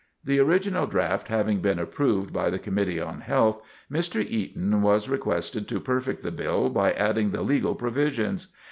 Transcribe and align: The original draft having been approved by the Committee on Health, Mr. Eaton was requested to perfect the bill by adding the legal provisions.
The 0.23 0.39
original 0.39 0.87
draft 0.87 1.27
having 1.27 1.59
been 1.61 1.77
approved 1.77 2.33
by 2.33 2.49
the 2.49 2.57
Committee 2.57 2.99
on 2.99 3.21
Health, 3.21 3.61
Mr. 3.87 4.19
Eaton 4.27 4.81
was 4.81 5.07
requested 5.07 5.67
to 5.67 5.79
perfect 5.79 6.23
the 6.23 6.31
bill 6.31 6.71
by 6.71 6.91
adding 6.93 7.29
the 7.29 7.43
legal 7.43 7.75
provisions. 7.75 8.47